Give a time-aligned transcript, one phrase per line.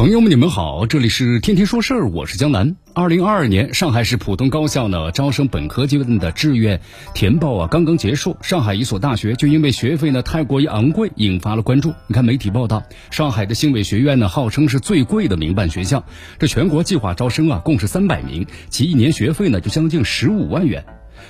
[0.00, 2.74] 朋友们，你们好，这里是天天说事儿，我是江南。
[2.94, 6.80] 二零二二年上海市普通高校呢招生本科阶段的志愿
[7.12, 11.92] 填报啊刚刚结束，上海一所大学就因为学费呢太过于昂贵，引发了关注。
[12.06, 16.02] 你看媒体报道，上海的新伟学院呢号称是最贵的民办学校，
[16.38, 20.82] 这全国计划招生啊共是三百名，其一年学费呢就将近十五万元，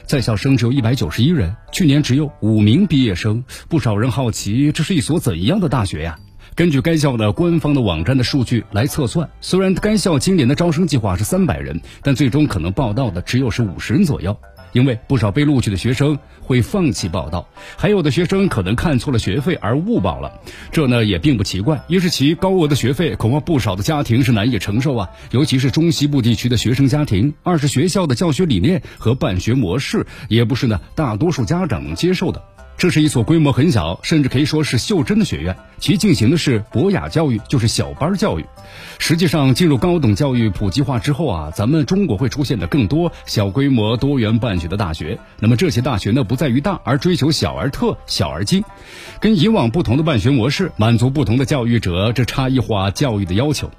[0.06, 6.20] 在校生只有一百九十一人，去年只有五名毕业生，不少人好奇这是一所怎样的大学呀？
[6.54, 14.36] 根据该校的官方的网站的数据来测算，虽然该校今年的招生计划是三百人，但最终可能报到的只有是五十人左右。
[14.72, 20.32] 因为不少被录取的学生会放弃报到，还有的学生可能看错了学费而误报了，
[20.70, 21.82] 这呢也并不奇怪。
[21.88, 32.40] 一是其高额的学费，恐怕不少的家庭是难以承受啊，尤其是中西部地区的学生家庭；二是学校的教学理念和办学模式，也不是呢大多数家长能接受的。
[32.80, 38.46] 这是一所规模很小，甚至可以说是袖珍的学院，其进行的是博雅教育，就是小班教育。
[38.98, 45.18] 实际上，进入高等教育普及化之后啊，咱们中国会出现的更多小规模多元办学的大学。
[45.40, 48.64] 那么这些大学呢，不在于大，而追求小而特、小而精，
[49.20, 53.70] 跟以往不同的办学模式，满足不同的教育者这差异化教育的要求。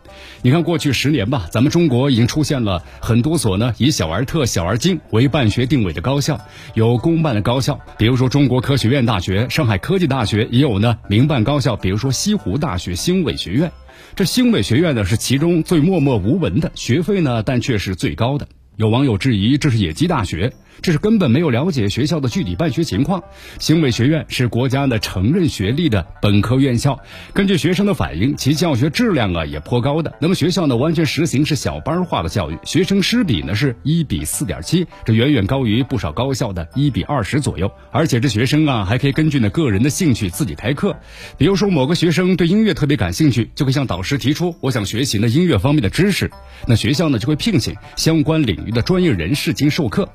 [0.44, 6.40] 你看，过去十年吧，咱们中国已经出现了很多所呢以小而特、小而精为办学定位的高校，
[6.76, 13.72] 有公办的高校，比如说中国科学院大学、上海科技大学，也有呢民办高校，比如说西湖大学新伟学院。
[14.16, 18.48] 这新伟学院呢是其中最默默无闻的，学费呢但却是最高的。
[18.82, 20.52] 有网友质疑这是野鸡大学。
[20.82, 23.22] 这是根本没有了解学校的具体办学情况。
[23.60, 27.00] 行为学院是国家的承认学历的本科院校，
[27.34, 30.12] 根据学生的反映，其教学质量啊也颇高的。
[30.20, 37.72] 那么学校呢完全实行是小班化的教育，学生师比呢是一比四点七，这远远高于不少高校的一比二十左右。
[37.92, 40.96] 而且这学生啊还可以根据呢个人的兴趣自己开课，
[41.38, 46.32] 比如说某个学生对音乐特别感兴趣，就会向导师提出我想学习呢音乐方面的知识，
[46.66, 50.10] 那学校呢就会聘请相关领域的专业人士进行授课。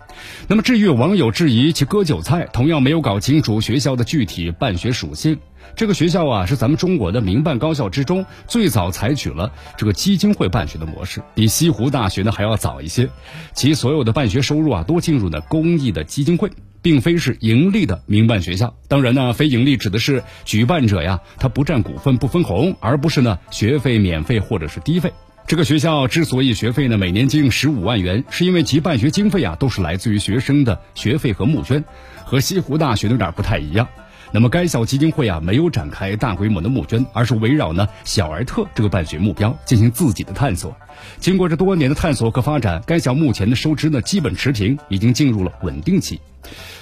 [0.48, 5.38] 那么，至于网友质疑其割韭菜，同样没有搞清楚学校的具体办学属性。
[5.74, 13.08] 这个学校啊，是咱们中国的民办高校之中最早采取了这个基金会办学的模式，比西湖大学呢还要早一些。
[13.52, 16.50] 其所有的办学收入啊，都进入了公益的基金会，
[16.82, 18.76] 并非是盈利的民办学校。
[18.88, 25.12] 当然呢，非盈利指的是举办者呀，他不占股份、不分红，而不是呢学费免费或者是低费。
[25.46, 31.84] 这个学校之所以学费呢每年近十五万元，是因为其办学经费啊都是来自于学生的学费和募捐，
[32.24, 33.86] 和西湖大学有点不太一样。
[34.36, 40.76] 那么该校基金会啊没有展开大规模的募捐，而是围绕呢小而特这个办学目标进行自己的探索。
[41.18, 46.20] 经过这多年的探索和发展，该校目前的收支呢基本持平，已经进入了稳定期。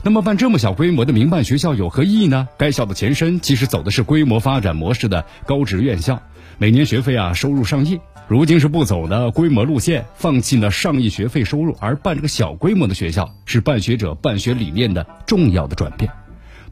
[0.02, 2.48] 那么办这么小规模的民办学校有何意义呢？
[2.58, 6.20] 该校的前身其实走的是规模发展模式的高职院校，
[6.58, 8.00] 每年学费啊收入上亿。
[8.26, 16.10] 如今是不走的规模路线，放弃了上亿学费收入，而办这个小规模的学校，是办学者办学理念的重要的转变。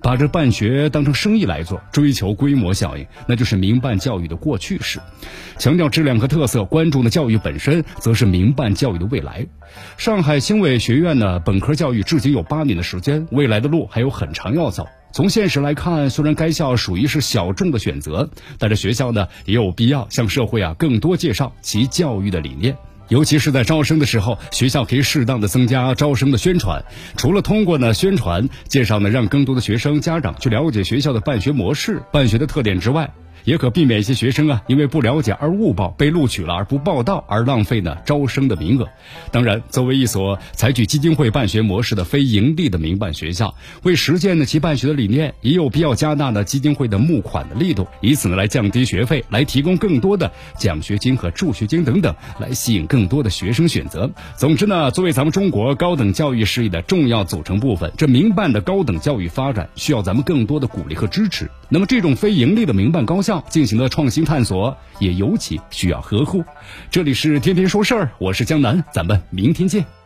[0.03, 5.01] 把这办学当成生意来做，追求规模效应，那就是民办教育的过去式。
[5.59, 9.47] 强调质量和特色，关注的教育本身，则是民办教育的未来。
[9.97, 14.89] 上海新伟学院呢，本科教育至今有八年的时间，未来的路还有很长要走。
[15.13, 22.77] 从现实来看，虽然该校属于是小众的选择，但是学校呢也有必要向社会啊更多介绍其教育的理念，
[23.09, 26.85] 尤其是在招生的时候，学校可以适当的增加招生的宣传。
[27.17, 33.13] 除了通过呢宣传介绍呢，让更多的学生家长去了解学校的办学模式、办学的特点之外。
[33.45, 38.89] 也可避免一些学生啊，因为不了解而误报，被录取了而不报到，而浪费呢招生的名额。
[39.31, 54.11] 当然，作为一所采取基金会办学模式的非盈利的民办学校，为实践呢其办学的理念，也有必要加大呢基金会的募款的力度，以此呢来降低学费，来提供更多的奖学金和助学金等等，来吸引更多的学生选择。
[54.37, 61.51] 总之呢，作为咱们中国高等教育事业的重要组成部分，这民办的高等教育发展需要咱们更多的鼓励和支持。
[61.69, 63.43] 那么，这种非盈利的民办高效。
[63.49, 66.45] 进行了创新探索，也尤其需要呵护。
[66.91, 70.02] 这里是天天说事儿，我是江南，咱们明天见。